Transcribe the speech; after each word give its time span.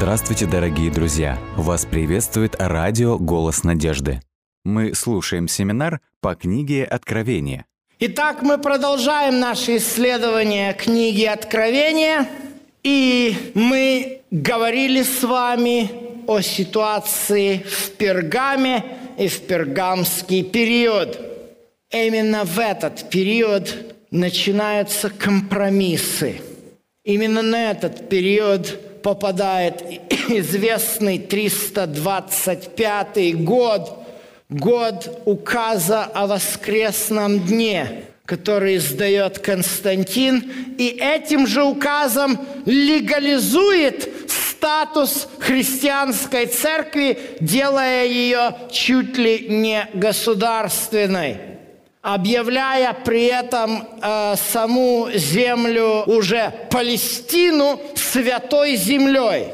Здравствуйте, 0.00 0.46
дорогие 0.46 0.90
друзья! 0.90 1.38
Вас 1.58 1.84
приветствует 1.84 2.56
радио 2.58 3.18
«Голос 3.18 3.64
надежды». 3.64 4.22
Мы 4.64 4.94
слушаем 4.94 5.46
семинар 5.46 6.00
по 6.22 6.34
книге 6.34 6.84
«Откровение». 6.84 7.66
Итак, 7.98 8.40
мы 8.40 8.56
продолжаем 8.56 9.40
наше 9.40 9.76
исследование 9.76 10.72
книги 10.72 11.24
Откровения, 11.24 12.26
и 12.82 13.52
мы 13.52 14.22
говорили 14.30 15.02
с 15.02 15.22
вами 15.22 15.90
о 16.26 16.40
ситуации 16.40 17.58
в 17.58 17.90
Пергаме 17.98 18.82
и 19.18 19.28
в 19.28 19.42
пергамский 19.42 20.44
период. 20.44 21.20
Именно 21.90 22.44
в 22.46 22.58
этот 22.58 23.10
период 23.10 23.94
начинаются 24.10 25.10
компромиссы. 25.10 26.40
Именно 27.04 27.42
на 27.42 27.70
этот 27.70 28.08
период 28.08 28.89
попадает 29.02 29.82
известный 30.28 31.18
325 31.18 33.44
год, 33.44 33.98
год 34.48 35.22
указа 35.24 36.04
о 36.04 36.26
воскресном 36.26 37.40
дне, 37.40 38.04
который 38.24 38.76
издает 38.76 39.38
Константин, 39.38 40.50
и 40.78 40.98
этим 41.00 41.46
же 41.46 41.64
указом 41.64 42.38
легализует 42.64 44.08
статус 44.28 45.28
христианской 45.38 46.46
церкви, 46.46 47.18
делая 47.40 48.06
ее 48.06 48.54
чуть 48.70 49.16
ли 49.16 49.46
не 49.48 49.88
государственной 49.94 51.49
объявляя 52.02 52.94
при 52.94 53.26
этом 53.26 53.86
э, 54.00 54.34
саму 54.36 55.08
землю 55.12 56.04
уже 56.06 56.52
Палестину 56.70 57.78
святой 57.94 58.76
землей, 58.76 59.48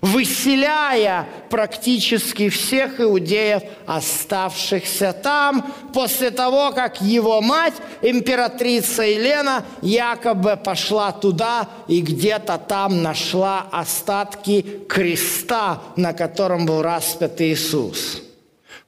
выселяя 0.00 1.28
практически 1.50 2.48
всех 2.48 2.98
иудеев, 2.98 3.62
оставшихся 3.86 5.12
там, 5.12 5.66
после 5.92 6.30
того, 6.30 6.72
как 6.72 7.02
его 7.02 7.42
мать, 7.42 7.74
императрица 8.00 9.02
Елена, 9.02 9.64
якобы 9.82 10.56
пошла 10.56 11.12
туда 11.12 11.68
и 11.88 12.00
где-то 12.00 12.56
там 12.56 13.02
нашла 13.02 13.66
остатки 13.70 14.62
креста, 14.88 15.82
на 15.96 16.14
котором 16.14 16.64
был 16.64 16.80
распят 16.80 17.38
Иисус. 17.42 18.22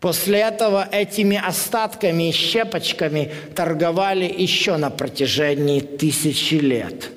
После 0.05 0.41
этого 0.41 0.87
этими 0.93 1.41
остатками 1.43 2.29
и 2.29 2.33
щепочками 2.33 3.33
торговали 3.55 4.27
еще 4.27 4.77
на 4.77 4.91
протяжении 4.91 5.81
тысячи 5.81 6.57
лет. 6.57 7.11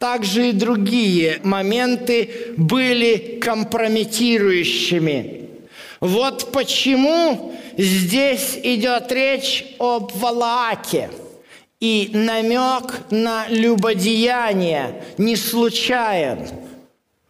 Также 0.00 0.48
и 0.48 0.52
другие 0.52 1.38
моменты 1.44 2.52
были 2.56 3.38
компрометирующими. 3.40 5.50
Вот 6.00 6.50
почему 6.50 7.54
здесь 7.78 8.58
идет 8.60 9.12
речь 9.12 9.64
об 9.78 10.10
Валааке. 10.16 11.10
И 11.78 12.10
намек 12.12 13.02
на 13.10 13.46
любодеяние 13.46 15.00
не 15.16 15.36
случайен. 15.36 16.48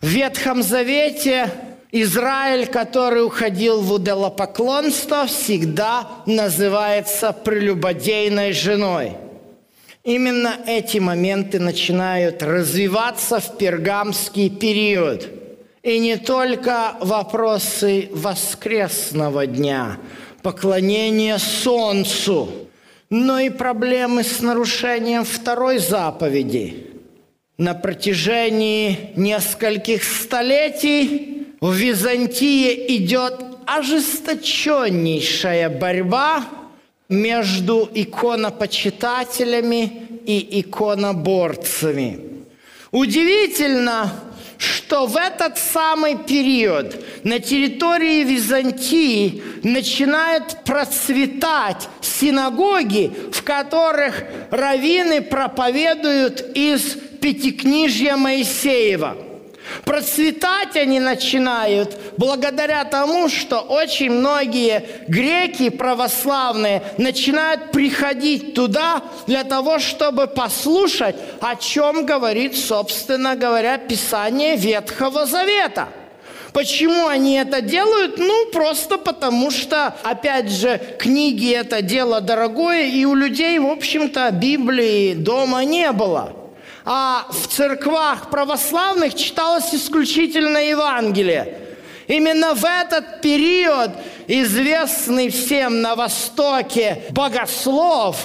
В 0.00 0.06
Ветхом 0.06 0.62
Завете 0.62 1.50
Израиль, 1.96 2.66
который 2.66 3.24
уходил 3.24 3.80
в 3.80 3.92
удалопоклонство, 3.92 5.26
всегда 5.26 6.08
называется 6.26 7.30
прелюбодейной 7.30 8.52
женой. 8.52 9.12
Именно 10.02 10.56
эти 10.66 10.98
моменты 10.98 11.60
начинают 11.60 12.42
развиваться 12.42 13.38
в 13.38 13.56
пергамский 13.58 14.50
период. 14.50 15.28
И 15.84 16.00
не 16.00 16.16
только 16.16 16.96
вопросы 17.00 18.08
воскресного 18.10 19.46
дня, 19.46 19.98
поклонения 20.42 21.38
солнцу, 21.38 22.48
но 23.08 23.38
и 23.38 23.50
проблемы 23.50 24.24
с 24.24 24.40
нарушением 24.40 25.24
второй 25.24 25.78
заповеди. 25.78 26.88
На 27.56 27.72
протяжении 27.72 29.12
нескольких 29.14 30.02
столетий 30.02 31.34
в 31.64 31.72
Византии 31.72 32.98
идет 32.98 33.42
ожесточеннейшая 33.64 35.70
борьба 35.70 36.44
между 37.08 37.88
иконопочитателями 37.94 40.02
и 40.26 40.60
иконоборцами. 40.60 42.20
Удивительно, 42.90 44.12
что 44.58 45.06
в 45.06 45.16
этот 45.16 45.56
самый 45.56 46.18
период 46.18 47.02
на 47.24 47.38
территории 47.38 48.24
Византии 48.24 49.42
начинают 49.62 50.64
процветать 50.66 51.88
синагоги, 52.02 53.10
в 53.32 53.42
которых 53.42 54.22
раввины 54.50 55.22
проповедуют 55.22 56.44
из 56.54 56.98
Пятикнижья 57.22 58.18
Моисеева– 58.18 59.16
Процветать 59.84 60.76
они 60.76 61.00
начинают 61.00 61.96
благодаря 62.16 62.84
тому, 62.84 63.28
что 63.28 63.60
очень 63.60 64.10
многие 64.10 64.86
греки 65.08 65.68
православные 65.68 66.82
начинают 66.98 67.72
приходить 67.72 68.54
туда 68.54 69.02
для 69.26 69.44
того, 69.44 69.78
чтобы 69.78 70.26
послушать, 70.26 71.16
о 71.40 71.56
чем 71.56 72.06
говорит, 72.06 72.56
собственно 72.56 73.36
говоря, 73.36 73.78
Писание 73.78 74.56
Ветхого 74.56 75.26
Завета. 75.26 75.88
Почему 76.52 77.08
они 77.08 77.34
это 77.34 77.60
делают? 77.60 78.16
Ну, 78.16 78.46
просто 78.52 78.96
потому 78.96 79.50
что, 79.50 79.96
опять 80.04 80.50
же, 80.50 80.80
книги– 81.00 81.52
это 81.52 81.82
дело 81.82 82.20
дорогое, 82.20 82.86
и 82.86 83.04
у 83.04 83.16
людей, 83.16 83.58
в 83.58 83.66
общем-то, 83.66 84.30
Библии 84.30 85.14
дома 85.14 85.64
не 85.64 85.90
было– 85.90 86.32
а 86.84 87.26
в 87.30 87.46
церквах 87.48 88.30
православных 88.30 89.14
читалось 89.14 89.74
исключительно 89.74 90.58
Евангелие. 90.58 91.58
Именно 92.06 92.54
в 92.54 92.64
этот 92.64 93.22
период 93.22 93.90
известный 94.26 95.30
всем 95.30 95.80
на 95.80 95.94
Востоке 95.96 97.02
богослов 97.10 98.16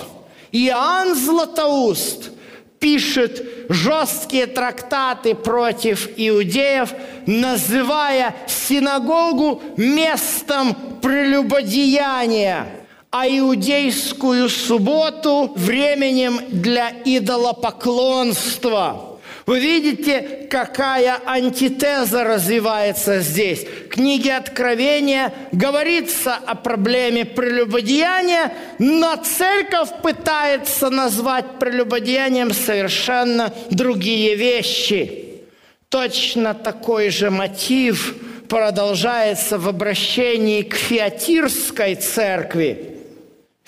Иоанн 0.51 1.15
Златоуст 1.15 2.31
пишет 2.79 3.45
жесткие 3.69 4.47
трактаты 4.47 5.35
против 5.35 6.09
иудеев, 6.17 6.91
называя 7.25 8.35
синагогу 8.47 9.61
местом 9.77 10.75
прелюбодеяния– 11.01 12.67
а 13.11 13.27
иудейскую 13.27 14.49
субботу 14.49 15.51
временем 15.55 16.41
для 16.49 16.91
идолопоклонства. 17.05 19.05
Вы 19.47 19.61
видите, 19.61 20.47
какая 20.51 21.19
антитеза 21.25 22.23
развивается 22.23 23.21
здесь. 23.21 23.63
В 23.63 23.89
книге 23.89 24.35
Откровения 24.35 25.33
говорится 25.51 26.35
о 26.35 26.53
проблеме 26.53 27.25
прелюбодеяния, 27.25 28.53
но 28.77 29.15
церковь 29.15 29.89
пытается 30.03 30.91
назвать 30.91 31.57
прелюбодеянием 31.57 32.53
совершенно 32.53 33.51
другие 33.71 34.35
вещи. 34.35 35.41
Точно 35.89 36.53
такой 36.53 37.09
же 37.09 37.31
мотив 37.31 38.17
продолжается 38.49 39.57
в 39.57 39.67
обращении 39.67 40.61
к 40.61 40.75
фиатирской 40.75 41.95
церкви– 41.95 42.85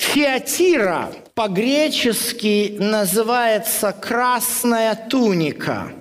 Фиатира 0.02 1.10
по-гречески 1.36 2.76
называется 2.80 3.94
красная 3.94 4.96
туника. 4.96 5.92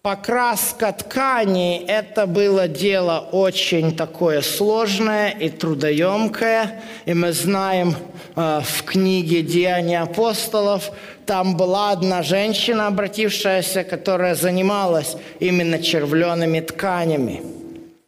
Покраска 0.00 0.90
ткани– 0.90 1.84
это 1.86 2.26
было 2.26 2.66
дело 2.66 3.28
очень 3.30 3.94
такое 3.94 4.40
сложное 4.40 5.28
и 5.28 5.50
трудоемкое. 5.50 6.82
И 7.04 7.12
мы 7.12 7.32
знаем 7.32 7.94
э, 8.34 8.62
в 8.64 8.84
книге 8.84 9.42
«Деяния 9.42 10.00
апостолов», 10.00 10.90
там 11.26 11.58
была 11.58 11.90
одна 11.90 12.22
женщина, 12.22 12.86
обратившаяся, 12.86 13.84
которая 13.84 14.34
занималась 14.34 15.16
именно 15.40 15.78
червленными 15.80 16.60
тканями. 16.60 17.42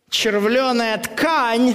Червленая 0.09 0.97
ткань 0.99 1.75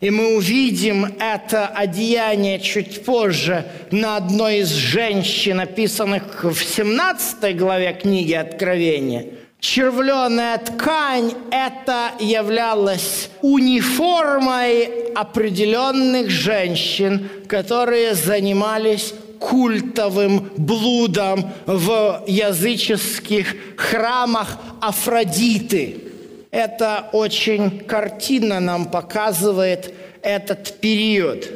и 0.00 0.08
мы 0.08 0.36
увидим 0.36 1.04
это 1.18 1.66
одеяние 1.66 2.58
чуть 2.58 3.04
позже 3.04 3.66
на 3.90 4.16
одной 4.16 4.60
из 4.60 4.70
женщин, 4.70 5.60
описанных 5.60 6.44
в 6.44 6.58
17 6.58 7.56
главе 7.56 7.92
книги 7.92 8.32
Откровения. 8.32 9.26
Червленая 9.60 10.56
ткань– 10.56 11.34
это 11.50 12.12
являлась 12.18 13.28
униформой 13.42 15.10
определенных 15.14 16.30
женщин, 16.30 17.28
которые 17.46 18.14
занимались 18.14 19.12
культовым 19.38 20.50
блудом 20.56 21.52
в 21.66 22.24
языческих 22.26 23.54
храмах 23.76 24.58
Афродиты– 24.80 26.04
Это 26.50 27.08
очень 27.12 27.80
картинно 27.80 28.60
нам 28.60 28.90
показывает 28.90 29.94
этот 30.22 30.80
период. 30.80 31.48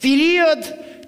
Период, 0.00 0.58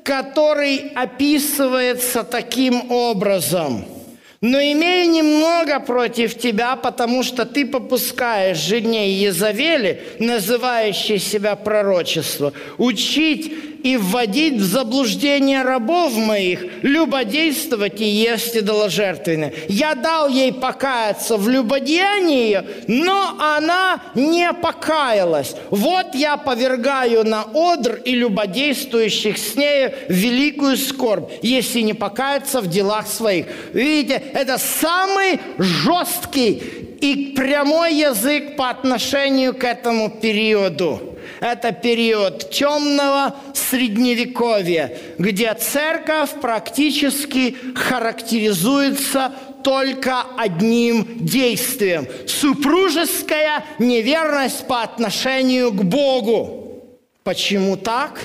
который 0.05 0.93
описывается 0.95 2.25
таким 2.25 2.91
образом– 2.91 3.85
но 4.41 4.61
имею 4.61 5.11
немного 5.11 5.81
против 5.81 6.37
тебя, 6.37 6.77
потому 6.77 7.23
что 7.23 7.47
ты 7.47 7.67
попускаешь 7.67 8.59
жене 8.59 9.11
Езавели, 9.11 10.03
называющей 10.19 11.19
себя 11.19 11.57
пророчество, 11.57 12.53
учить 12.77 13.76
и 13.87 13.97
вводить 13.97 14.55
в 14.55 14.65
заблуждение 14.65 15.63
рабов 15.63 16.17
моих, 16.17 16.83
любодействовать 16.83 18.01
и 18.01 18.05
есть 18.05 18.57
идоложертвенное. 18.57 19.53
Я 19.69 19.95
дал 19.95 20.29
ей 20.29 20.53
покаяться 20.53 21.37
в 21.37 21.49
любодеянии, 21.49 22.63
но 22.89 23.37
она 23.39 24.03
не 24.17 24.53
покаялась. 24.53 25.55
Вот 25.71 26.17
я 26.17 26.37
повергаю 26.37 27.25
на 27.25 27.45
одр 27.55 28.01
и 28.05 28.17
любодействующих 28.17 29.39
с 29.39 29.55
нею 29.55 29.93
великую 30.09 30.79
скорбь, 30.79 31.31
если 31.43 31.83
не 31.83 31.95
покаяться 31.95 32.61
в 32.61 32.67
делах 32.67 33.07
своих. 33.07 33.47
Видите, 33.73 34.21
это 34.33 34.59
самый 34.59 35.39
жесткий 35.59 36.61
и 37.01 37.35
прямой 37.37 37.95
язык 37.95 38.57
по 38.57 38.69
отношению 38.69 39.55
к 39.55 39.63
этому 39.63 40.11
периоду. 40.11 41.16
Это 41.41 41.73
период 41.73 42.51
темного 42.51 43.37
средневековья, 43.55 44.97
где 45.19 45.53
церковь 45.55 46.31
практически 46.41 47.57
характеризуется 47.75 49.33
только 49.63 50.23
одним 50.39 51.27
действием– 51.27 52.07
супружеская 52.27 53.65
неверность 53.79 54.67
по 54.67 54.83
отношению 54.83 55.73
к 55.73 55.83
Богу. 55.83 56.83
Почему 57.25 57.77
так? 57.77 58.21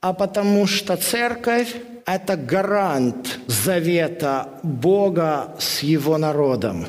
А 0.00 0.12
потому 0.12 0.66
что 0.66 0.96
церковь– 0.96 1.74
это 2.06 2.36
гарант 2.36 3.38
завета 3.46 4.50
Бога 4.62 5.56
с 5.58 5.82
его 5.82 6.18
народом. 6.18 6.86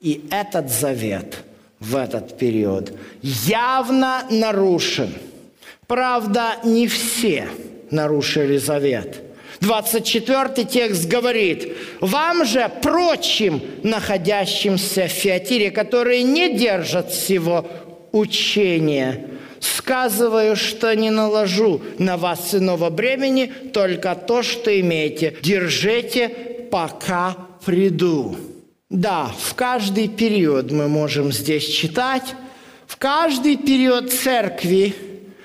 И 0.00 0.26
этот 0.30 0.70
завет– 0.70 1.44
в 1.84 1.96
этот 1.96 2.38
период 2.38 2.92
явно 3.22 4.24
нарушен. 4.30 5.12
Правда, 5.86 6.56
не 6.64 6.88
все 6.88 7.48
нарушили 7.90 8.56
завет. 8.56 9.20
24 9.60 10.64
текст 10.66 11.06
говорит, 11.06 11.76
«Вам 12.00 12.44
же, 12.44 12.70
прочим, 12.82 13.62
находящимся 13.82 15.06
в 15.06 15.12
Фиатире, 15.12 15.70
которые 15.70 16.22
не 16.22 16.56
держат 16.56 17.10
всего 17.10 17.66
учения, 18.12 19.26
сказываю, 19.60 20.56
что 20.56 20.94
не 20.94 21.10
наложу 21.10 21.82
на 21.98 22.16
вас 22.16 22.54
иного 22.54 22.90
бремени, 22.90 23.46
только 23.72 24.14
то, 24.14 24.42
что 24.42 24.68
имеете. 24.80 25.36
Держите, 25.42 26.30
пока 26.70 27.36
приду». 27.64 28.36
Да, 28.90 29.32
в 29.38 29.54
каждый 29.54 30.08
период 30.08 30.70
мы 30.70 30.88
можем 30.88 31.32
здесь 31.32 31.66
читать, 31.66 32.34
в 32.86 32.96
каждый 32.98 33.56
период 33.56 34.12
церкви 34.12 34.94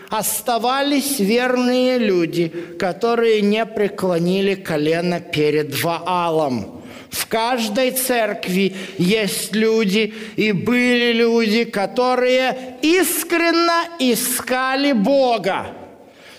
оставались 0.09 1.19
верные 1.19 1.97
люди, 1.99 2.49
которые 2.77 3.41
не 3.41 3.65
преклонили 3.65 4.55
колено 4.55 5.21
перед 5.21 5.81
Ваалом. 5.81 6.81
В 7.09 7.27
каждой 7.27 7.91
церкви 7.91 8.75
есть 8.97 9.55
люди 9.55 10.13
и 10.35 10.51
были 10.51 11.13
люди, 11.13 11.63
которые 11.63 12.77
искренно 12.81 13.85
искали 13.99 14.91
Бога. 14.91 15.67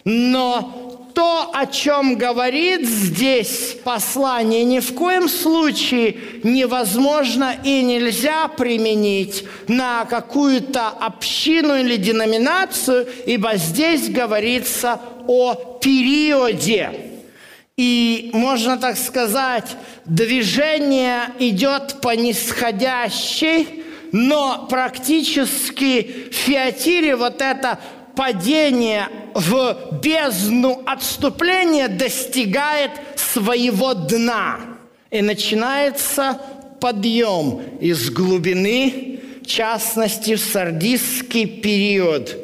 Но 0.04 0.79
то, 1.14 1.50
о 1.52 1.66
чем 1.66 2.16
говорит 2.16 2.86
здесь 2.86 3.76
послание, 3.84 4.64
ни 4.64 4.80
в 4.80 4.94
коем 4.94 5.28
случае 5.28 6.16
невозможно 6.42 7.54
и 7.64 7.82
нельзя 7.82 8.48
применить 8.48 9.44
на 9.68 10.04
какую-то 10.04 10.88
общину 10.88 11.76
или 11.76 11.96
деноминацию, 11.96 13.06
ибо 13.26 13.56
здесь 13.56 14.08
говорится 14.08 15.00
о 15.26 15.54
периоде. 15.80 17.10
И, 17.76 18.30
можно 18.34 18.76
так 18.76 18.98
сказать, 18.98 19.76
движение 20.04 21.32
идет 21.38 22.00
по 22.02 22.14
нисходящей, 22.14 23.84
но 24.12 24.66
практически 24.68 26.28
в 26.30 26.34
Фиатире 26.34 27.16
вот 27.16 27.40
это 27.40 27.78
падение 28.16 29.08
в 29.34 30.00
бездну 30.02 30.82
отступления 30.86 31.88
достигает 31.88 32.90
своего 33.16 33.94
дна. 33.94 34.58
И 35.10 35.22
начинается 35.22 36.40
подъем 36.80 37.60
из 37.80 38.10
глубины, 38.10 39.20
в 39.42 39.46
частности, 39.46 40.36
в 40.36 40.40
сардистский 40.40 41.46
период. 41.46 42.36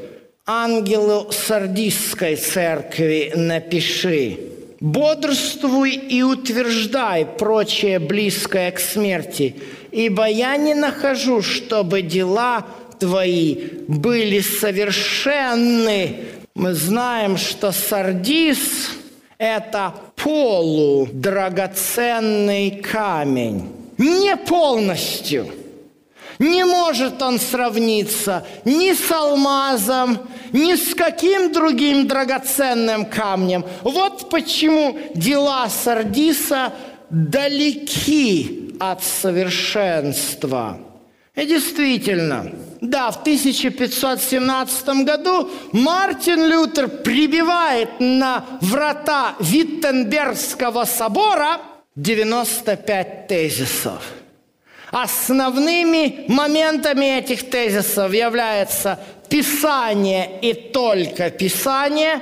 Ангелу 0.46 1.30
сардистской 1.32 2.36
церкви 2.36 3.32
напиши. 3.34 4.38
Бодрствуй 4.80 5.94
и 5.94 6.22
утверждай 6.22 7.24
прочее 7.24 7.98
близкое 7.98 8.70
к 8.70 8.78
смерти, 8.78 9.56
ибо 9.90 10.28
я 10.28 10.56
не 10.56 10.74
нахожу, 10.74 11.40
чтобы 11.40 12.02
дела 12.02 12.66
твои 12.98 13.56
были 13.88 14.40
совершенны. 14.40 16.16
Мы 16.54 16.74
знаем, 16.74 17.36
что 17.36 17.72
сардис– 17.72 18.90
это 19.38 19.94
полудрагоценный 20.16 22.82
камень. 22.82 23.70
Не 23.98 24.36
полностью. 24.36 25.48
Не 26.38 26.64
может 26.64 27.20
он 27.22 27.38
сравниться 27.38 28.44
ни 28.64 28.92
с 28.92 29.10
алмазом, 29.10 30.18
ни 30.52 30.74
с 30.74 30.94
каким 30.94 31.52
другим 31.52 32.06
драгоценным 32.06 33.06
камнем. 33.06 33.64
Вот 33.82 34.28
почему 34.28 34.98
дела 35.14 35.70
Сардиса 35.70 36.74
далеки 37.08 38.74
от 38.78 39.02
совершенства. 39.02 40.78
И 41.34 41.46
действительно, 41.46 42.52
да, 42.80 43.10
в 43.10 43.20
1517 43.20 44.88
году 45.04 45.50
Мартин 45.72 46.46
Лютер 46.46 46.88
прибивает 46.88 48.00
на 48.00 48.44
врата 48.60 49.34
Виттенбергского 49.40 50.84
собора 50.84 51.60
95 51.96 53.26
тезисов. 53.26 54.02
Основными 54.90 56.24
моментами 56.28 57.18
этих 57.18 57.50
тезисов 57.50 58.12
является 58.12 59.00
Писание 59.28 60.38
и 60.40 60.52
только 60.52 61.30
Писание 61.30 62.20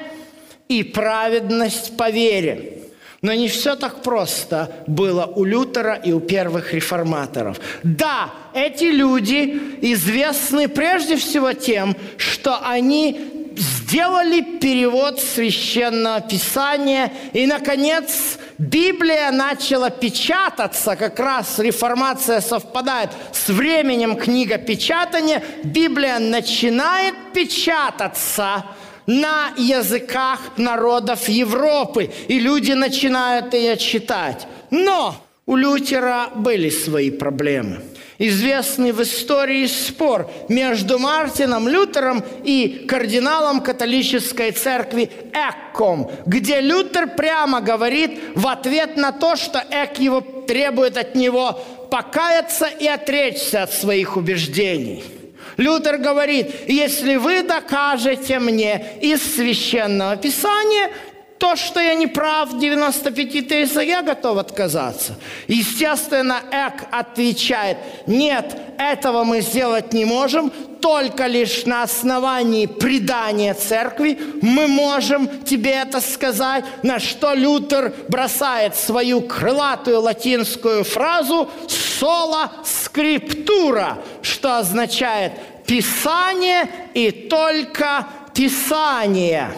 и 0.69 0.83
праведность 0.83 1.97
по 1.97 2.11
вере. 2.11 2.84
Но 3.25 3.33
не 3.33 3.49
все 3.49 3.75
так 3.75 4.03
просто 4.03 4.71
было 4.87 5.25
у 5.25 5.45
Лютера 5.45 5.95
и 5.95 6.13
у 6.13 6.21
первых 6.21 6.75
реформаторов. 6.75 7.59
Да, 7.83 8.31
эти 8.53 8.85
люди 8.85 9.79
известны 9.81 10.69
прежде 10.69 11.17
всего 11.17 11.55
тем, 11.55 11.97
что 12.19 12.59
они 12.63 13.49
сделали 13.57 14.43
перевод 14.43 15.23
священного 15.23 16.21
писания, 16.21 17.11
и, 17.33 17.47
наконец, 17.47 18.37
Библия 18.59 19.31
начала 19.31 19.89
печататься, 19.89 20.95
как 20.95 21.19
раз 21.19 21.59
реформация 21.59 22.43
совпадает 22.43 23.09
с 23.33 23.49
временем 23.49 24.17
книгопечатания, 24.17 25.43
Библия 25.63 26.19
начинает 26.19 27.15
печататься– 27.33 28.67
на 29.07 29.53
языках 29.57 30.41
народов 30.57 31.29
Европы, 31.29 32.11
и 32.29 32.39
люди 32.39 32.73
начинают 32.73 33.55
ее 33.55 33.77
читать. 33.77 34.47
Но 34.71 35.17
у 35.47 35.57
Лютера 35.57 36.31
были 36.35 36.71
свои 36.71 37.11
проблемы. 37.11 37.83
Известный 38.17 38.93
в 38.93 39.03
истории 39.03 39.67
спор 39.67 40.31
между 40.49 41.01
Мартином 41.01 41.69
Лютером 41.69 42.23
и 42.45 42.87
кардиналом 42.89 43.61
католической 43.61 44.53
церкви 44.53 45.11
Экком, 45.33 46.11
где 46.25 46.61
Лютер 46.61 47.09
прямо 47.09 47.61
говорит 47.61 48.21
в 48.37 48.47
ответ 48.47 48.97
на 48.97 49.11
то, 49.11 49.35
что 49.35 49.59
Эк 49.59 49.99
его 49.99 50.21
требует 50.21 50.97
от 50.97 51.17
него 51.17 51.61
покаяться 51.91 52.67
и 52.67 52.87
отречься 52.87 53.65
от 53.65 53.73
своих 53.73 54.17
убеждений– 54.17 55.03
Лютер 55.57 55.99
говорит, 55.99 56.69
если 56.69 57.17
вы 57.17 57.43
докажете 57.43 58.39
мне 58.39 58.99
из 59.01 59.23
священного 59.35 60.17
писания, 60.17 60.91
то, 61.39 61.57
что 61.57 61.81
я 61.81 61.95
не 61.95 62.07
прав 62.07 62.51
в 62.51 62.59
95 62.59 63.49
тезисах, 63.49 63.85
я 63.85 64.03
готов 64.03 64.39
отказаться. 64.39 65.17
Естественно, 65.49 66.41
Эк 66.51 66.87
отвечает, 66.91 67.77
нет, 68.07 68.57
этого 68.79 69.25
мы 69.25 69.41
сделать 69.41 69.93
не 69.93 70.05
можем, 70.05 70.51
только 70.81 71.27
лишь 71.27 71.65
на 71.65 71.83
основании 71.83 72.67
предания 72.67 73.55
церкви 73.55 74.19
мы 74.43 74.67
можем 74.69 75.43
тебе 75.45 75.71
это 75.71 76.01
сказать, 76.01 76.65
на 76.83 76.99
что 76.99 77.33
Лютер 77.33 77.95
бросает 78.09 78.77
свою 78.77 79.23
крылатую 79.23 80.03
латинскую 80.03 80.85
фразу 80.85 81.51
«сола 81.69 82.53
скриптура», 82.65 83.99
что 84.21 84.59
означает 84.59 85.33
«писание 85.67 86.69
и 86.93 87.11
только 87.11 88.07
Писание». 88.35 89.53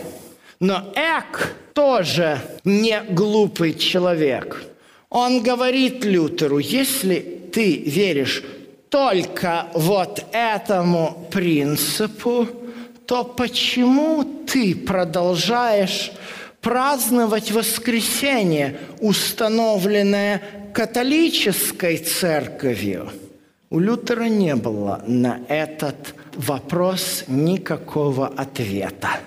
Но 0.60 0.92
Эк 0.94 1.56
тоже 1.76 2.40
не 2.64 3.02
глупый 3.02 3.74
человек. 3.74 4.64
Он 5.10 5.42
говорит 5.42 6.06
Лютеру, 6.06 6.56
если 6.56 7.20
ты 7.52 7.76
веришь 7.76 8.42
только 8.88 9.66
вот 9.74 10.24
этому 10.32 11.28
принципу, 11.30 12.48
то 13.04 13.24
почему 13.24 14.24
ты 14.46 14.74
продолжаешь 14.74 16.12
праздновать 16.62 17.52
воскресенье, 17.52 18.78
установленное 19.00 20.42
католической 20.72 21.98
церковью? 21.98 23.12
У 23.68 23.80
Лютера 23.80 24.24
не 24.24 24.56
было 24.56 25.04
на 25.06 25.40
этот 25.48 26.14
вопрос 26.36 27.24
никакого 27.28 28.28
ответа. 28.28 29.20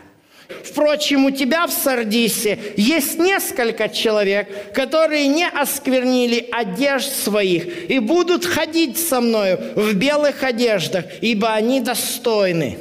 Впрочем, 0.49 1.25
у 1.25 1.31
тебя 1.31 1.67
в 1.67 1.71
Сардисе 1.71 2.57
есть 2.75 3.19
несколько 3.19 3.87
человек, 3.87 4.73
которые 4.73 5.27
не 5.27 5.47
осквернили 5.47 6.47
одежд 6.51 7.11
своих 7.11 7.89
и 7.89 7.99
будут 7.99 8.45
ходить 8.45 8.97
со 8.97 9.21
мною 9.21 9.59
в 9.75 9.93
белых 9.93 10.43
одеждах, 10.43 11.05
ибо 11.21 11.53
они 11.53 11.81
достойны. 11.81 12.77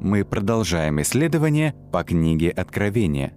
Мы 0.00 0.24
продолжаем 0.24 1.02
исследование 1.02 1.74
по 1.92 2.04
книге 2.04 2.50
Откровения. 2.50 3.32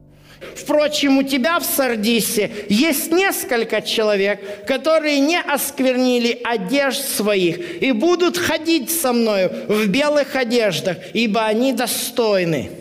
Впрочем, 0.56 1.20
у 1.20 1.24
тебя 1.24 1.60
в 1.60 1.64
Сардисе 1.64 2.52
есть 2.68 3.12
несколько 3.12 3.82
человек, 3.82 4.66
которые 4.66 5.20
не 5.20 5.40
осквернили 5.40 6.42
одежд 6.44 7.04
своих 7.04 7.82
и 7.82 7.92
будут 7.92 8.38
ходить 8.38 8.90
со 8.90 9.14
мною 9.14 9.52
в 9.68 9.88
белых 9.88 10.36
одеждах, 10.36 10.98
ибо 11.14 11.46
они 11.46 11.74
достойны. 11.74 12.72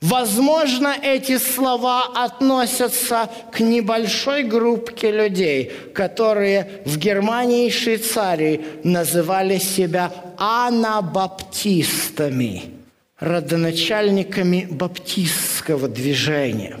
Возможно, 0.00 0.94
эти 1.02 1.38
слова 1.38 2.04
относятся 2.14 3.28
к 3.50 3.58
небольшой 3.58 4.44
группке 4.44 5.10
людей, 5.10 5.72
которые 5.92 6.82
в 6.84 6.98
Германии 6.98 7.66
и 7.66 7.70
Швейцарии 7.70 8.60
называли 8.84 9.58
себя 9.58 10.12
анабаптистами, 10.36 12.77
родоначальниками 13.20 14.66
баптистского 14.70 15.88
движения. 15.88 16.76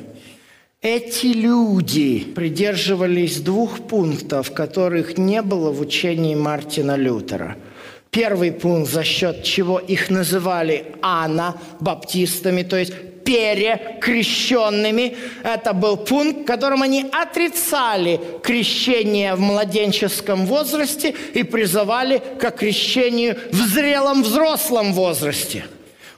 Эти 0.80 1.26
люди 1.26 2.20
придерживались 2.20 3.40
двух 3.40 3.80
пунктов, 3.80 4.52
которых 4.52 5.18
не 5.18 5.42
было 5.42 5.72
в 5.72 5.80
учении 5.80 6.34
Мартина 6.34 6.96
Лютера– 6.96 7.56
Первый 8.10 8.52
пункт, 8.52 8.90
за 8.90 9.04
счет 9.04 9.42
чего 9.42 9.78
их 9.78 10.08
называли 10.08 10.86
анабаптистами, 11.02 12.62
то 12.62 12.76
есть 12.76 12.94
перекрещенными. 13.22 15.14
Это 15.44 15.74
был 15.74 15.98
пункт, 15.98 16.46
которым 16.46 16.82
они 16.82 17.04
отрицали 17.12 18.18
крещение 18.42 19.34
в 19.34 19.40
младенческом 19.40 20.46
возрасте 20.46 21.14
и 21.34 21.42
призывали 21.42 22.22
к 22.40 22.50
крещению 22.52 23.36
в 23.52 23.56
зрелом 23.56 24.22
взрослом 24.22 24.94
возрасте. 24.94 25.66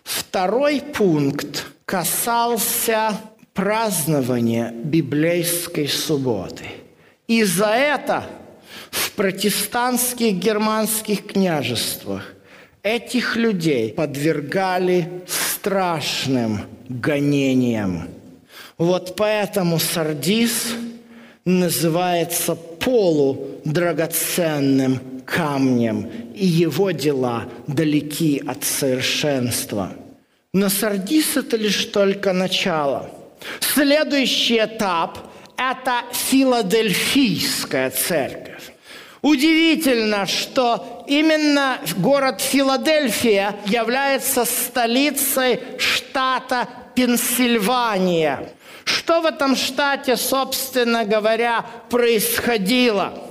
Второй 0.02 0.80
пункт 0.80 1.66
касался 1.84 3.20
празднования 3.54 4.72
библейской 4.72 5.88
субботы. 5.88 6.64
И 7.26 7.44
за 7.44 7.68
это 7.68 8.24
в 8.90 9.12
протестантских 9.12 10.34
германских 10.34 11.26
княжествах 11.26 12.34
этих 12.82 13.36
людей 13.36 13.92
подвергали 13.92 15.22
страшным 15.26 16.62
гонениям. 16.88 18.08
Вот 18.78 19.16
поэтому 19.16 19.78
Сардис 19.78 20.74
называется 21.44 22.54
полудрагоценным 22.54 24.98
камнем, 25.30 26.10
и 26.34 26.44
его 26.44 26.90
дела 26.90 27.44
далеки 27.66 28.42
от 28.46 28.64
совершенства. 28.64 29.92
Но 30.52 30.68
Сардис– 30.68 31.36
это 31.36 31.56
лишь 31.56 31.84
только 31.86 32.32
начало. 32.32 33.10
Следующий 33.60 34.58
этап– 34.58 35.18
это 35.56 36.02
Филадельфийская 36.12 37.90
церковь. 37.90 38.72
Удивительно, 39.22 40.26
что 40.26 41.04
именно 41.06 41.78
город 41.98 42.40
Филадельфия 42.40 43.54
является 43.66 44.44
столицей 44.44 45.60
штата 45.78 46.68
Пенсильвания. 46.94 48.48
Что 48.84 49.20
в 49.20 49.26
этом 49.26 49.54
штате, 49.54 50.16
собственно 50.16 51.04
говоря, 51.04 51.64
происходило? 51.90 53.29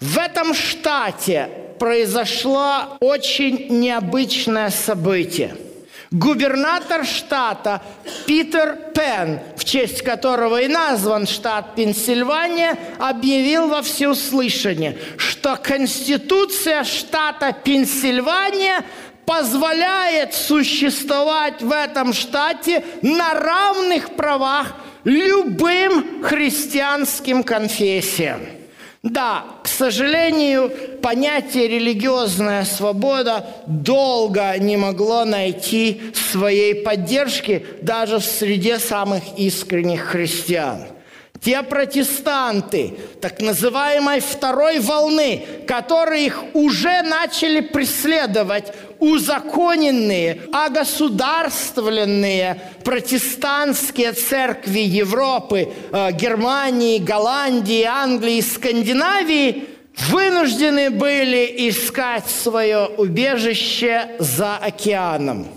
В 0.00 0.18
этом 0.18 0.54
штате 0.54 1.48
произошло 1.78 2.96
очень 3.00 3.68
необычное 3.68 4.70
событие– 4.70 5.54
Губернатор 6.10 7.06
штата 7.06 7.80
Питер 8.26 8.76
Пен, 8.92 9.38
в 9.56 9.64
честь 9.64 10.02
которого 10.02 10.60
и 10.60 10.66
назван 10.66 11.24
штат 11.24 11.76
Пенсильвания, 11.76 12.76
объявил 12.98 13.68
во 13.68 13.80
всеуслышание, 13.80 14.98
что 15.16 15.56
Конституция 15.56 16.82
штата 16.82 17.52
Пенсильвания 17.52 18.84
позволяет 19.24 20.34
существовать 20.34 21.62
в 21.62 21.70
этом 21.70 22.12
штате 22.12 22.84
на 23.02 23.34
равных 23.34 24.16
правах 24.16 24.74
любым 25.04 26.24
христианским 26.24 27.44
конфессиям. 27.44 28.59
Да, 29.02 29.44
к 29.62 29.68
сожалению, 29.68 30.70
понятие 31.00 31.68
религиозная 31.68 32.64
свобода 32.64 33.46
долго 33.66 34.54
не 34.58 34.76
могло 34.76 35.24
найти 35.24 36.02
своей 36.14 36.74
поддержки 36.74 37.64
даже 37.80 38.18
в 38.18 38.24
среде 38.24 38.78
самых 38.78 39.22
искренних 39.38 40.02
христиан– 40.02 40.84
те 41.40 41.62
протестанты 41.62 42.94
так 43.20 43.40
называемой 43.40 44.20
второй 44.20 44.78
волны, 44.78 45.44
которые 45.66 46.26
их 46.26 46.44
уже 46.54 47.02
начали 47.02 47.60
преследовать, 47.60 48.72
узаконенные, 48.98 50.42
огосударствленные 50.52 52.60
протестантские 52.84 54.12
церкви 54.12 54.80
Европы, 54.80 55.72
э, 55.92 56.12
Германии, 56.12 56.98
Голландии, 56.98 57.84
Англии, 57.84 58.42
Скандинавии, 58.42 59.64
вынуждены 60.08 60.90
были 60.90 61.70
искать 61.70 62.28
свое 62.28 62.86
убежище 62.86 64.16
за 64.18 64.58
океаном. 64.58 65.48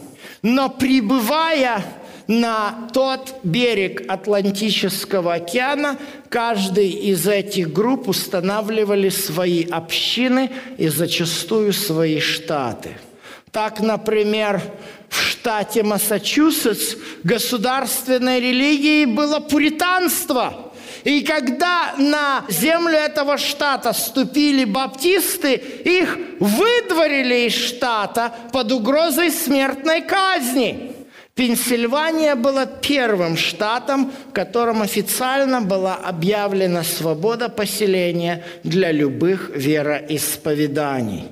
Но 0.41 0.69
пребывая 0.69 1.83
на 2.27 2.87
тот 2.93 3.35
берег 3.43 4.03
Атлантического 4.09 5.35
океана 5.35 5.97
каждый 6.29 6.89
из 6.89 7.27
этих 7.27 7.71
групп 7.71 8.07
устанавливали 8.07 9.09
свои 9.09 9.63
общины 9.63 10.51
и 10.77 10.87
зачастую 10.87 11.73
свои 11.73 12.19
штаты. 12.19 12.97
Так, 13.51 13.81
например, 13.81 14.61
в 15.09 15.21
штате 15.21 15.83
Массачусетс 15.83 16.95
государственной 17.23 18.39
религией 18.39 19.05
было 19.05 19.39
пуританство– 19.39 20.69
и 21.03 21.21
когда 21.21 21.95
на 21.97 22.45
землю 22.47 22.95
этого 22.95 23.37
штата 23.37 23.91
ступили 23.91 24.63
баптисты, 24.63 25.55
их 25.55 26.17
выдворили 26.39 27.47
из 27.47 27.53
штата 27.53 28.33
под 28.53 28.71
угрозой 28.71 29.31
смертной 29.31 30.01
казни. 30.01 30.92
Пенсильвания 31.35 32.35
была 32.35 32.67
первым 32.67 33.37
штатом, 33.37 34.11
в 34.29 34.33
котором 34.33 34.83
официально 34.83 35.61
была 35.61 35.95
объявлена 35.95 36.83
свобода 36.83 37.49
поселения 37.49 38.43
для 38.63 38.91
любых 38.91 39.49
вероисповеданий. 39.55 41.23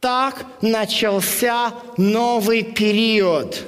Так 0.00 0.46
начался 0.62 1.74
новый 1.98 2.62
период, 2.62 3.62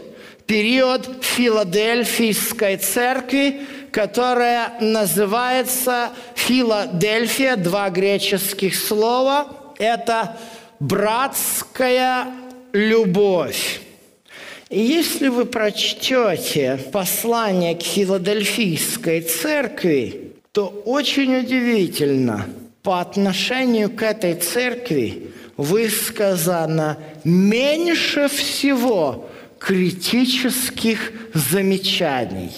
период 0.47 1.07
Филадельфийской 1.21 2.79
церкви, 2.79 3.61
которая 3.93 4.81
называется 4.81 6.11
Филадельфия, 6.35 7.57
два 7.57 7.91
греческих 7.91 8.75
слова. 8.75 9.49
Это 9.79 10.39
братская 10.81 12.29
любовь. 12.73 13.83
Если 14.75 15.29
вы 15.29 15.45
прочтете 15.45 16.81
послание 16.91 17.77
к 17.77 17.83
Филадельфийской 17.83 19.21
церкви, 19.21 20.33
то 20.51 20.67
очень 20.85 21.37
удивительно, 21.37 22.47
по 22.83 23.01
отношению 23.01 23.89
к 23.89 24.03
этой 24.03 24.35
церкви 24.35 25.31
высказано 25.57 26.99
меньше 27.23 28.27
всего 28.27 29.31
критических 29.61 31.13
замечаний. 31.35 32.51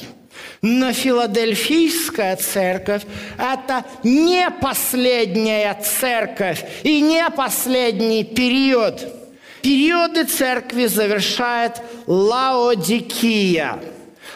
Но 0.62 0.94
Филадельфийская 0.94 2.36
церковь– 2.36 3.02
это 3.38 3.84
не 4.04 4.50
последняя 4.62 5.74
церковь 5.74 6.64
и 6.82 7.02
не 7.02 7.28
последний 7.28 8.24
период– 8.24 9.06
Периоды 9.66 10.22
церкви 10.22 10.86
завершает 10.86 11.82
Лаодикия. 12.06 13.80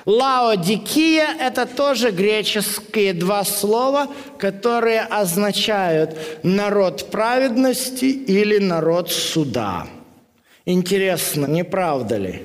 Лаодикия– 0.04 1.28
это 1.40 1.66
тоже 1.66 2.10
греческие 2.10 3.12
два 3.12 3.44
слова, 3.44 4.08
которые 4.38 5.02
означают 5.02 6.18
народ 6.42 7.12
праведности 7.12 8.06
или 8.06 8.58
народ 8.58 9.12
суда. 9.12 9.86
Интересно, 10.64 11.46
не 11.46 11.62
правда 11.62 12.16
ли? 12.16 12.42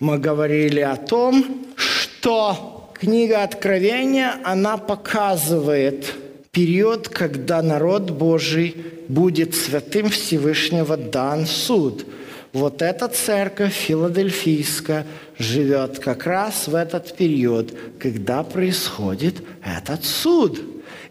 Мы 0.00 0.16
говорили 0.16 0.80
о 0.80 0.96
том, 0.96 1.44
что 1.76 2.90
книга 2.94 3.42
Откровения, 3.42 4.36
она 4.44 4.78
показывает 4.78 6.23
период, 6.54 7.08
когда 7.08 7.60
народ 7.60 8.10
Божий 8.10 8.76
будет 9.08 9.54
святым 9.54 10.08
Всевышнего 10.08 10.96
дан 10.96 11.46
суд. 11.46 12.06
вот 12.52 12.82
эта 12.82 13.08
церковь 13.08 13.74
филадельфийская 13.74 15.04
живет 15.38 15.98
как 15.98 16.24
раз 16.24 16.68
в 16.68 16.74
этот 16.76 17.16
период, 17.16 17.74
когда 17.98 18.44
происходит 18.44 19.42
этот 19.64 20.04
суд. 20.04 20.60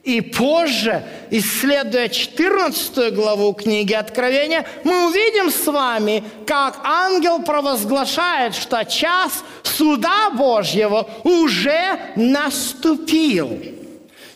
И 0.03 0.21
позже, 0.21 1.03
исследуя 1.31 2.07
14 2.07 3.13
главу 3.13 3.53
книги 3.53 3.93
Откровения, 3.93 4.65
мы 4.85 5.07
увидим 5.09 5.49
с 5.49 5.65
вами, 5.65 6.23
как 6.45 6.79
ангел 6.83 7.41
провозглашает, 7.41 8.55
что 8.55 8.83
час 8.85 9.43
суда 9.63 10.29
Божьего 10.31 11.09
уже 11.23 11.99
наступил. 12.15 13.82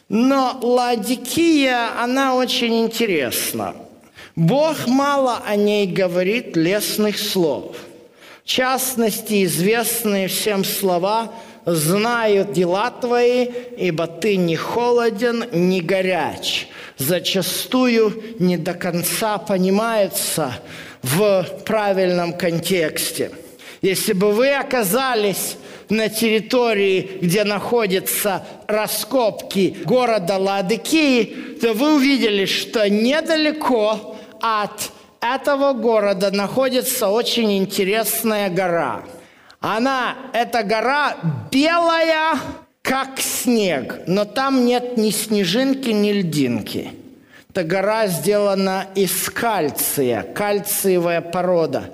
Но 0.09 0.57
Ладикия, 0.61 2.01
она 2.01 2.35
очень 2.35 2.85
интересна. 2.85 3.75
Бог 4.35 4.87
мало 4.87 5.41
о 5.45 5.55
ней 5.55 5.87
говорит 5.87 6.55
лестных 6.55 7.19
слов. 7.19 7.75
В 8.43 8.47
частности, 8.47 9.43
известные 9.43 10.29
всем 10.29 10.63
слова 10.63 11.33
знают 11.65 12.53
дела 12.53 12.89
твои, 12.91 13.47
ибо 13.77 14.07
ты 14.07 14.37
не 14.37 14.55
холоден, 14.55 15.45
не 15.51 15.81
горяч. 15.81 16.67
Зачастую 16.97 18.23
не 18.39 18.57
до 18.57 18.73
конца 18.73 19.37
понимается 19.37 20.53
в 21.03 21.45
правильном 21.65 22.33
контексте. 22.33 23.31
Если 23.81 24.13
бы 24.13 24.31
вы 24.31 24.53
оказались 24.53 25.57
на 25.89 26.09
территории, 26.09 27.19
где 27.21 27.43
находятся 27.43 28.45
раскопки 28.67 29.77
города 29.85 30.37
Ладыкии, 30.37 31.57
то 31.61 31.73
вы 31.73 31.95
увидели, 31.95 32.45
что 32.45 32.89
недалеко 32.89 34.15
от 34.41 34.91
этого 35.21 35.73
города 35.73 36.31
находится 36.31 37.09
очень 37.09 37.57
интересная 37.57 38.49
гора– 38.49 39.03
она, 39.59 40.15
эта 40.33 40.63
гора 40.63 41.15
белая, 41.51 42.37
как 42.81 43.19
снег, 43.19 44.01
но 44.05 44.23
там 44.25 44.65
нет 44.65 44.97
ни 44.97 45.09
снежинки, 45.09 45.89
ни 45.89 46.11
льдинки. 46.11 46.91
Эта 47.49 47.63
гора 47.63 48.07
сделана 48.07 48.85
из 48.93 49.29
кальция, 49.29 50.21
кальциевая 50.21 51.21
порода. 51.21 51.89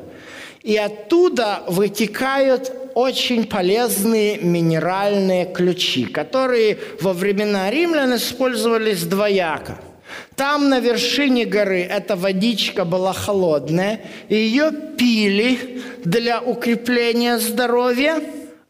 И 0.62 0.76
оттуда 0.78 1.64
вытекают 1.68 2.72
очень 2.96 3.46
полезные 3.46 4.38
минеральные 4.38 5.46
ключи, 5.46 6.06
которые 6.06 6.78
во 7.02 7.14
времена 7.14 7.70
римлян 7.70 8.16
использовались 8.16 9.04
двояко– 9.04 9.80
там 10.36 10.70
на 10.70 10.80
вершине 10.80 11.46
горы 11.46 11.82
эта 11.82 12.16
водичка 12.16 12.86
была 12.86 13.14
холодная, 13.14 14.02
ее 14.30 14.72
пили 14.98 15.84
для 16.04 16.42
укрепления 16.42 17.38
здоровья, 17.38 18.22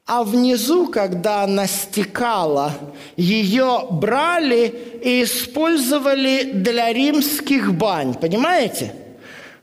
а 0.05 0.23
внизу, 0.23 0.87
когда 0.87 1.43
она 1.43 1.65
стекала, 1.67 2.73
ее 3.15 3.87
брали 3.89 4.73
и 5.01 5.23
использовали 5.23 6.51
для 6.53 6.91
римских 6.91 7.73
бань. 7.73 8.13
Понимаете? 8.13 8.93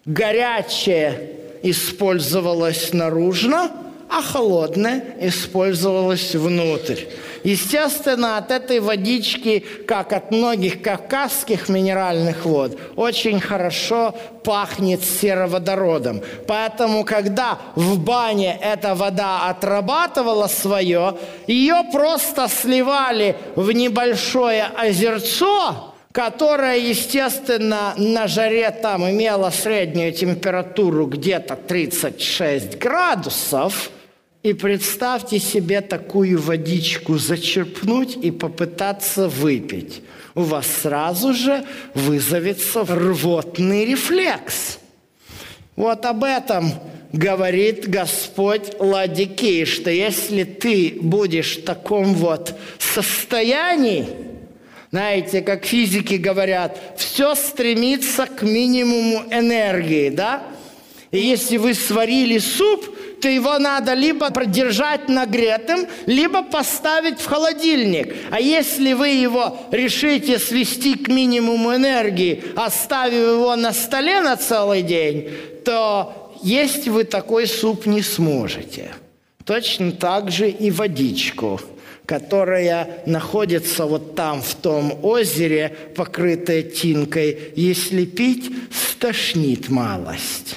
Горячее 0.07 1.37
использовалось 1.63 2.95
наружно, 2.95 3.71
а 4.11 4.23
холодное 4.23 5.15
использовалось 5.21 6.35
внутрь. 6.35 7.05
Естественно, 7.45 8.37
от 8.37 8.51
этой 8.51 8.81
водички, 8.81 9.65
как 9.87 10.13
от 10.13 10.33
многих 10.33 10.83
кавказских 10.83 11.69
минеральных 11.69 12.45
вод, 12.45 12.79
очень 12.97 13.41
хорошо 13.41 14.15
пахнет 14.45 15.03
сероводородом. 15.03 16.23
Поэтому, 16.47 17.05
когда 17.05 17.59
в 17.77 17.99
бане 18.01 18.59
эта 18.61 18.95
вода 18.95 19.49
отрабатывала 19.49 20.49
свое, 20.49 21.17
ее 21.47 21.85
просто 21.93 22.49
сливали 22.49 23.37
в 23.55 23.71
небольшое 23.71 24.65
озерцо, 24.77 25.95
которое, 26.13 26.77
естественно, 26.77 27.95
на 27.97 28.27
жаре 28.27 28.71
там 28.73 29.09
имело 29.09 29.51
среднюю 29.51 30.13
температуру 30.13 31.07
где-то 31.07 31.55
36 31.55 32.77
градусов– 32.77 33.93
и 34.43 34.55
представьте 34.55 35.39
себе 35.39 35.81
такую 35.81 36.41
водичку 36.41 37.19
зачерпнуть 37.19 38.17
и 38.17 38.31
попытаться 38.31 39.29
выпить. 39.29 40.03
У 40.35 40.43
вас 40.43 40.67
сразу 40.67 41.35
же 41.35 41.65
вызовется 41.95 42.85
рвотный 42.85 43.85
рефлекс. 43.85 44.79
Вот 45.77 46.07
об 46.07 46.25
этом 46.25 46.73
говорит 47.13 47.89
Господь 47.89 48.73
Ладикей, 48.79 49.65
что 49.67 49.91
если 49.91 50.45
ты 50.45 50.97
будешь 51.01 51.59
в 51.59 51.65
таком 51.65 52.15
вот 52.15 52.55
состоянии, 52.79 54.07
знаете, 54.91 55.43
как 55.43 55.67
физики 55.67 56.15
говорят, 56.15 56.79
все 56.97 57.35
стремится 57.35 58.27
к 58.27 58.43
минимуму 58.43 59.25
энергии, 59.31 60.09
да? 60.09 60.43
И 61.11 61.19
если 61.19 61.57
вы 61.57 61.75
сварили 61.75 62.39
суп, 62.39 62.97
то 63.21 63.29
его 63.29 63.59
надо 63.59 63.95
либо 63.95 64.31
продержать 64.31 65.09
нагретым, 65.09 65.87
либо 66.07 66.43
поставить 66.43 67.21
в 67.21 67.27
холодильник. 67.27 68.15
А 68.31 68.41
если 68.41 68.93
вы 68.93 69.09
его 69.09 69.59
решите 69.71 70.39
свести 70.39 70.95
к 70.95 71.09
минимуму 71.09 71.75
энергии, 71.75 72.43
оставив 72.57 73.37
его 73.37 73.57
на 73.57 73.73
столе 73.73 74.21
на 74.21 74.37
целый 74.37 74.83
день, 74.83 75.31
то 75.65 76.33
есть 76.43 76.89
вы 76.89 77.05
такой 77.05 77.47
суп 77.47 77.87
не 77.87 78.03
сможете. 78.03 78.91
Точно 79.45 79.93
так 79.93 80.31
же 80.31 80.49
и 80.49 80.71
водичку 80.71 81.61
которая 82.07 83.05
находится 83.07 83.87
вот 83.87 84.17
там, 84.17 84.43
в 84.43 84.57
том 84.57 84.99
озере, 85.05 85.77
покрытая 85.95 86.65
тинкой, 86.65 87.53
если 87.55 88.05
пить, 88.05 88.51
стошнит 88.73 89.69
малость. 89.69 90.57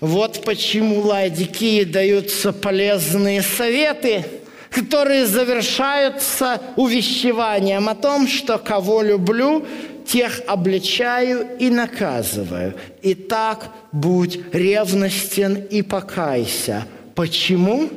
Вот 0.00 0.44
почему 0.44 1.00
Ладикии 1.00 1.84
даются 1.84 2.52
полезные 2.52 3.42
советы, 3.42 4.24
которые 4.70 5.26
завершаются 5.26 6.60
увещеванием 6.76 7.88
о 7.88 7.94
том, 7.94 8.26
что 8.26 8.58
кого 8.58 9.02
люблю, 9.02 9.64
тех 10.06 10.42
обличаю 10.46 11.46
и 11.58 11.70
наказываю. 11.70 12.74
Итак, 13.02 13.70
будь 13.92 14.40
ревностен 14.52 15.54
и 15.54 15.82
покайся. 15.82 16.86
Почему? 17.14 17.88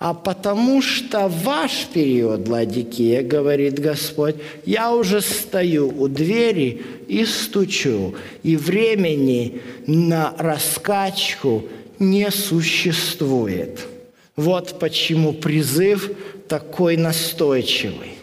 А 0.00 0.14
потому 0.14 0.80
что 0.80 1.28
ваш 1.28 1.86
период, 1.92 2.48
Ладикия, 2.48 3.22
говорит 3.22 3.78
Господь, 3.78 4.36
я 4.64 4.94
уже 4.94 5.20
стою 5.20 5.88
у 5.88 6.08
двери 6.08 6.82
и 7.06 7.26
стучу, 7.26 8.14
и 8.42 8.56
времени 8.56 9.60
на 9.86 10.34
раскачку 10.38 11.64
не 11.98 12.30
существует. 12.30 13.86
Вот 14.36 14.78
почему 14.78 15.34
призыв 15.34 16.10
такой 16.48 16.96
настойчивый. 16.96 18.14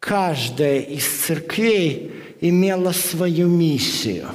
Каждая 0.00 0.80
из 0.80 1.06
церквей 1.06 2.10
имела 2.40 2.92
свою 2.92 3.48
миссию. 3.48 4.28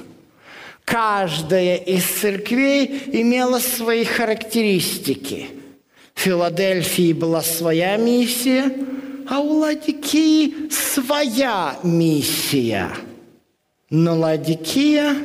Каждая 0.86 1.77
из 1.77 2.03
церквей 2.03 2.86
имела 3.13 3.58
свои 3.58 4.03
характеристики– 4.03 5.47
Филадельфии 6.15 7.13
была 7.13 7.41
своя 7.41 7.97
миссия, 7.97 8.71
а 9.28 9.39
у 9.39 9.60
Ладикии 9.60 10.69
своя 10.69 11.78
миссия. 11.84 12.89
Но 13.89 14.17
Ладикия 14.17 15.15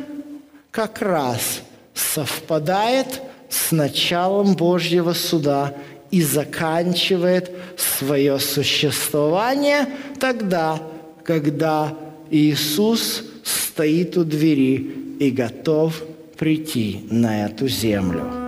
как 0.71 1.01
раз 1.01 1.63
совпадает 1.95 3.23
с 3.49 3.73
началом 3.73 4.55
Божьего 4.55 5.13
суда 5.13 5.75
и 6.11 6.23
заканчивает 6.23 7.51
свое 7.77 8.39
существование 8.39 9.89
тогда, 10.21 10.81
когда 11.25 11.95
Иисус 12.31 13.25
стоит 13.45 14.17
у 14.17 14.25
двери 14.25 15.17
и 15.19 15.31
готов 15.31 16.03
прийти 16.37 17.07
на 17.11 17.47
эту 17.47 17.69
землю. 17.69 18.48